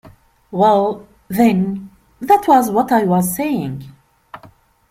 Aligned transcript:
Well, 0.49 1.07
then, 1.27 1.91
that 2.19 2.47
was 2.47 2.71
what 2.71 2.91
I 2.91 3.03
was 3.03 3.35
saying. 3.35 3.87